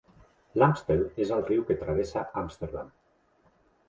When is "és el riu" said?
1.25-1.65